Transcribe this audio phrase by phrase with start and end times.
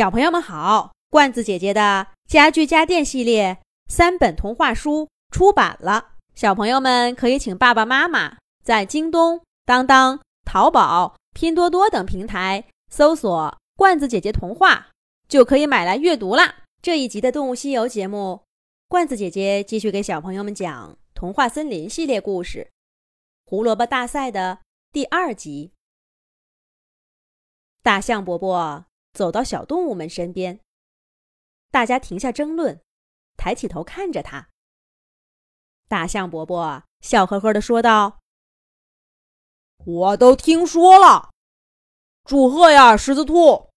[0.00, 14.88] 小朋友们好，罐子姐姐的家具家电系列三本童话书出版了，小朋友们可以请爸爸妈妈在京东、当当、淘宝、拼多多等平台搜索“罐子姐姐童话”，
[15.28, 16.62] 就可以买来阅读啦。
[16.80, 18.40] 这一集的《动物西游》节目，
[18.88, 22.70] 罐子姐姐继续给小朋友们讲《童话森林》系列故事
[23.50, 24.60] 《胡萝卜大赛》的
[24.90, 25.72] 第二集。
[27.82, 28.86] 大象伯伯。
[29.12, 30.60] 走到小动物们身边，
[31.70, 32.80] 大家停下争论，
[33.36, 34.48] 抬起头看着他。
[35.88, 38.20] 大象伯伯笑呵呵的说道
[39.84, 41.30] ：“我都听说了，
[42.24, 43.70] 祝贺呀，狮子兔！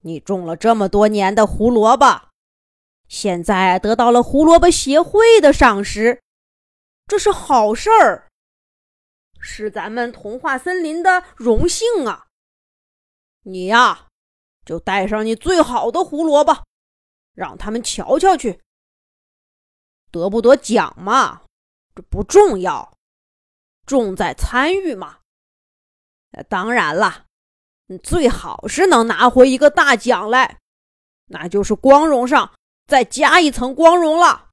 [0.00, 2.28] 你种了这么多年的胡萝卜，
[3.08, 6.22] 现在得到了胡萝卜协会的赏识，
[7.06, 8.28] 这是好事儿，
[9.40, 12.26] 是咱们童话森林的荣幸啊！
[13.42, 14.04] 你呀。”
[14.68, 16.66] 就带上你最好的胡萝卜，
[17.32, 18.60] 让他们瞧瞧去。
[20.10, 21.40] 得不得奖嘛，
[21.94, 22.98] 这不重要，
[23.86, 25.20] 重在参与嘛。
[26.50, 27.24] 当然了，
[27.86, 30.58] 你最好是能拿回一个大奖来，
[31.28, 32.52] 那就是光荣上
[32.86, 34.50] 再加一层光荣了。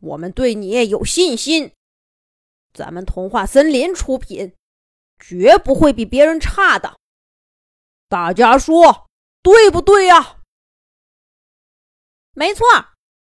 [0.00, 1.72] 我们对你有信心，
[2.74, 4.56] 咱们童话森林出品
[5.20, 6.98] 绝不会比别人差的。
[8.08, 9.08] 大家说
[9.42, 10.36] 对不对呀？
[12.34, 12.66] 没错，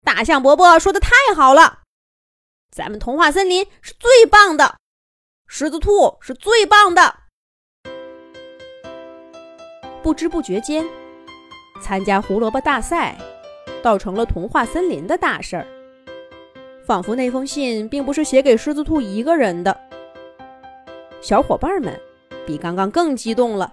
[0.03, 1.83] 大象伯伯说的太好了。
[2.71, 4.77] 咱们童话森林是最棒的，
[5.47, 7.19] 狮子兔是最棒的。
[10.01, 10.85] 不知不觉间，
[11.81, 13.17] 参加胡萝卜大赛
[13.81, 15.67] 倒成了童话森林的大事儿，
[16.85, 19.79] 仿佛那封信并不是写给狮子兔一个人的。
[21.21, 21.97] 小伙伴们
[22.45, 23.71] 比刚刚更激动了。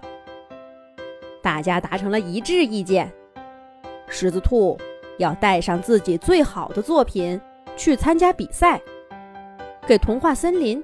[1.41, 3.11] 大家达成了一致意见，
[4.07, 4.77] 狮子兔
[5.17, 7.39] 要带上自己最好的作品
[7.75, 8.81] 去参加比赛，
[9.87, 10.83] 给童话森林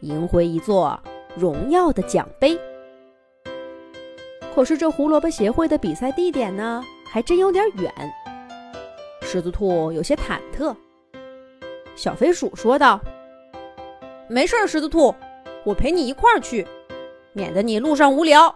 [0.00, 0.98] 赢回一座
[1.36, 2.58] 荣耀的奖杯。
[4.54, 7.92] 可是这胡萝卜协会的比赛地点呢，还真有点远。
[9.20, 10.74] 狮子兔有些忐忑。
[11.94, 13.00] 小飞鼠说道
[14.26, 15.14] ：“没事，狮子兔，
[15.64, 16.66] 我陪你一块儿去，
[17.32, 18.54] 免得你路上无聊。”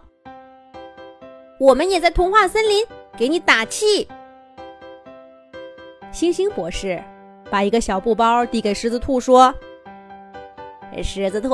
[1.60, 4.08] 我们也在童话森林给你打气。
[6.12, 7.02] 星星博士
[7.50, 9.54] 把一个小布包递给狮子兔，说
[11.02, 11.50] ：“狮子兔，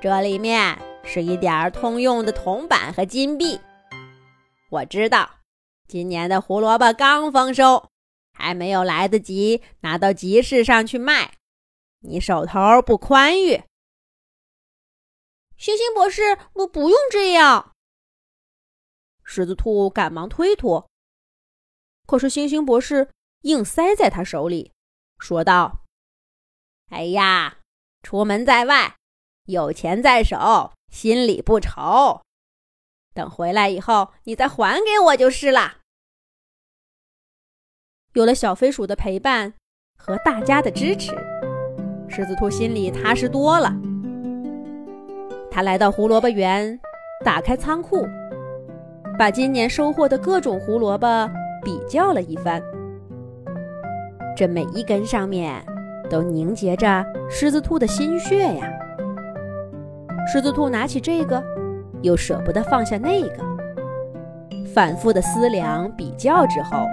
[0.00, 3.60] 这里面是一点儿通用的铜板和金币。
[4.70, 5.28] 我知道
[5.86, 7.90] 今年的胡萝卜刚丰收，
[8.32, 11.34] 还没有来得及拿到集市上去卖，
[12.00, 13.62] 你手头不宽裕。”
[15.58, 17.71] 星星博士，我不用这样。
[19.24, 20.88] 狮子兔赶忙推脱，
[22.06, 23.08] 可是星星博士
[23.42, 24.72] 硬塞在他手里，
[25.18, 25.84] 说道
[26.90, 27.58] ：“哎呀，
[28.02, 28.96] 出门在外，
[29.44, 32.22] 有钱在手，心里不愁。
[33.14, 35.78] 等回来以后，你再还给我就是了。”
[38.14, 39.54] 有了小飞鼠的陪伴
[39.96, 41.12] 和大家的支持，
[42.10, 43.72] 狮子兔心里踏实多了。
[45.50, 46.78] 他来到胡萝卜园，
[47.24, 48.06] 打开仓库。
[49.18, 51.06] 把今年收获的各种胡萝卜
[51.62, 52.62] 比较了一番，
[54.36, 55.62] 这每一根上面
[56.10, 58.68] 都凝结着狮子兔的心血呀。
[60.26, 61.42] 狮子兔拿起这个，
[62.00, 63.44] 又舍不得放下那个，
[64.74, 66.86] 反复的思量比较之后，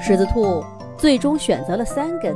[0.00, 0.64] 狮子兔
[0.96, 2.34] 最终选择了三根。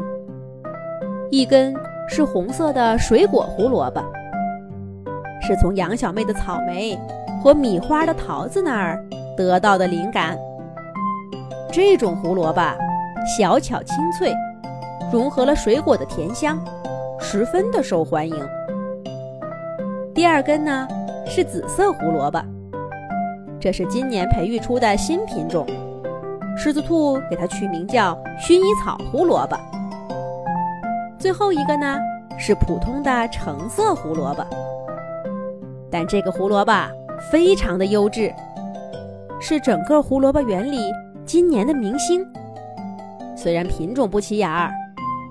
[1.31, 1.75] 一根
[2.09, 4.01] 是红色的水果胡萝卜，
[5.41, 6.99] 是从杨小妹的草莓。
[7.43, 9.03] 和米花的桃子那儿
[9.37, 10.39] 得到的灵感。
[11.73, 12.61] 这种胡萝卜
[13.39, 14.35] 小巧清脆，
[15.11, 16.63] 融合了水果的甜香，
[17.19, 18.37] 十分的受欢迎。
[20.13, 20.87] 第二根呢
[21.27, 22.43] 是紫色胡萝卜，
[23.59, 25.67] 这是今年培育出的新品种，
[26.57, 29.57] 狮子兔给它取名叫薰衣草胡萝卜。
[31.19, 31.99] 最后一个呢
[32.37, 34.45] 是普通的橙色胡萝卜，
[35.91, 37.00] 但这个胡萝卜。
[37.31, 38.33] 非常的优质，
[39.41, 40.79] 是整个胡萝卜园里
[41.25, 42.27] 今年的明星。
[43.37, 44.71] 虽然品种不起眼儿，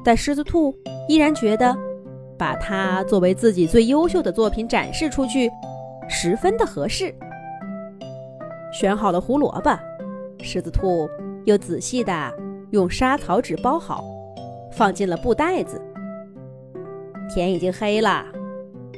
[0.03, 0.73] 但狮子兔
[1.07, 1.75] 依然觉得
[2.37, 5.49] 把它作为自己最优秀的作品展示出去，
[6.07, 7.13] 十分的合适。
[8.71, 9.77] 选好了胡萝卜，
[10.41, 11.09] 狮子兔
[11.45, 12.33] 又仔细的
[12.71, 14.03] 用沙草纸包好，
[14.71, 15.81] 放进了布袋子。
[17.33, 18.25] 天已经黑了，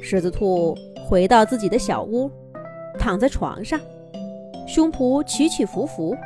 [0.00, 0.74] 狮子兔
[1.08, 2.30] 回到自己的小屋。
[2.98, 3.80] 躺在床上，
[4.66, 6.16] 胸脯起起伏伏，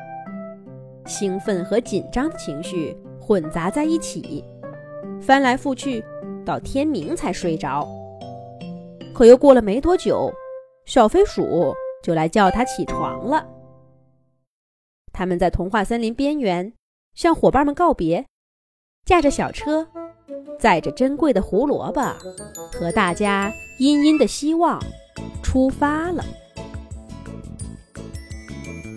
[1.06, 4.44] 兴奋和紧张的情绪混杂在一起，
[5.20, 6.04] 翻来覆去
[6.44, 7.86] 到天明才睡着。
[9.14, 10.30] 可又过了没多久，
[10.84, 13.46] 小飞鼠就来叫他起床了。
[15.12, 16.72] 他们在童话森林边缘
[17.14, 18.26] 向伙伴们告别，
[19.06, 19.88] 驾着小车，
[20.58, 22.02] 载着珍贵的胡萝卜
[22.72, 24.78] 和大家殷殷的希望，
[25.42, 26.22] 出发了。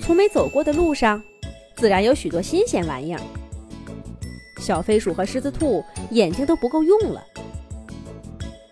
[0.02, 1.22] 从没走过的路上，
[1.76, 3.22] 自然有许多新鲜玩意儿。
[4.60, 7.24] 小飞鼠和狮子兔眼睛都不够用了。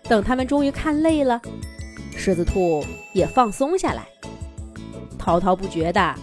[0.04, 1.40] 等他们终于看累了，
[2.16, 4.06] 狮子兔也放松下来，
[5.18, 6.14] 滔滔不绝地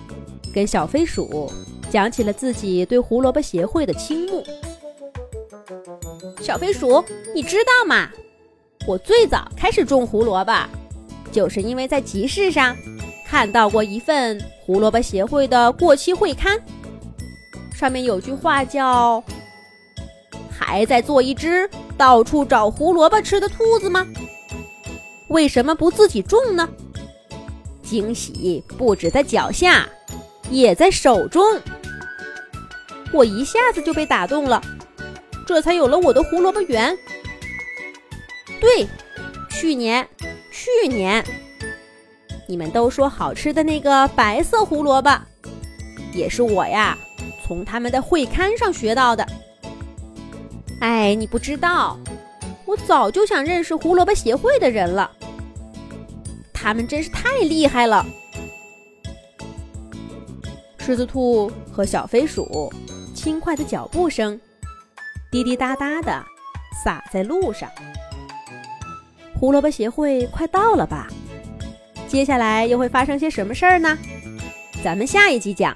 [0.53, 1.51] 跟小飞鼠
[1.89, 4.43] 讲起了自己对胡萝卜协会的倾慕。
[6.41, 7.03] 小飞鼠，
[7.33, 8.09] 你知道吗？
[8.87, 10.53] 我最早开始种胡萝卜，
[11.31, 12.75] 就是因为在集市上
[13.37, 16.57] 看到过一份胡萝卜协会的过期会刊，
[17.73, 19.21] 上面有句话叫
[20.49, 21.69] “还在做一只”。
[21.97, 24.07] 到处找胡萝卜吃的兔子吗？
[25.27, 26.69] 为什么不自己种呢？
[27.83, 29.85] 惊喜不止在脚下，
[30.49, 31.59] 也在手中。
[33.11, 34.61] 我一下子就被打动了，
[35.45, 36.97] 这才有了我的胡萝卜园。
[38.61, 38.87] 对，
[39.49, 40.07] 去年，
[40.49, 41.21] 去年，
[42.47, 45.09] 你们都说好吃的那个白色胡萝卜，
[46.13, 46.97] 也是我呀，
[47.45, 49.25] 从他们的会刊上学到的。
[50.81, 51.97] 哎，你不知道，
[52.65, 55.09] 我早就想认识胡萝卜协会的人了。
[56.53, 58.05] 他们真是太厉害了。
[60.77, 62.71] 狮子兔和小飞鼠
[63.15, 64.39] 轻快的脚步声，
[65.31, 66.23] 滴滴答答的
[66.83, 67.67] 洒在路上。
[69.39, 71.07] 胡萝卜协会快到了吧？
[72.07, 73.97] 接下来又会发生些什么事儿呢？
[74.83, 75.75] 咱们下一集讲。